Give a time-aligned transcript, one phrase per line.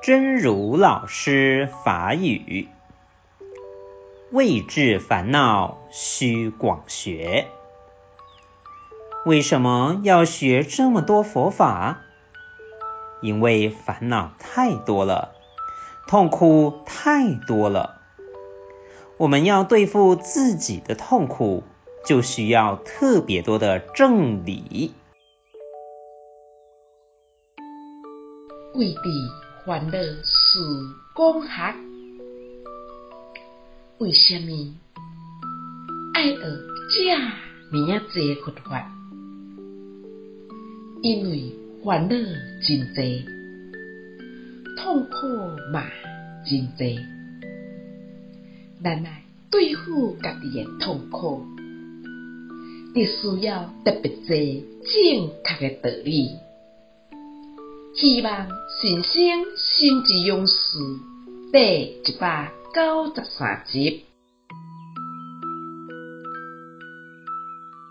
[0.00, 2.68] 真如老师法语：
[4.30, 7.48] 未治烦恼须广学。
[9.26, 11.98] 为什么要学这么多佛法？
[13.20, 15.34] 因为烦恼太多了，
[16.06, 18.00] 痛苦太多了。
[19.16, 21.64] 我们要对付自己的痛苦，
[22.04, 24.94] 就需要特别多的正理。
[28.74, 29.92] 未必烦恼
[30.24, 30.58] 须
[31.14, 31.74] 广学，
[33.98, 34.74] 为什么？
[36.14, 36.40] 爱学
[36.94, 37.14] 这
[37.70, 37.92] 么？
[37.92, 38.90] 啊多佛法？
[41.02, 41.52] 因为
[41.84, 42.16] 烦恼
[42.66, 43.04] 真多，
[44.78, 45.26] 痛苦
[45.70, 45.84] 嘛
[46.46, 46.86] 真多，
[48.82, 51.44] 咱来对付家己的痛苦，
[52.94, 56.30] 就需要特别多正确的道理。
[58.00, 58.48] 希望
[58.80, 59.12] 新生
[59.56, 60.78] 心之勇士
[61.52, 64.04] 第一百九十三集。